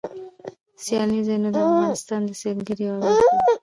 [0.83, 3.53] سیلاني ځایونه د افغانستان د سیلګرۍ یوه برخه ده.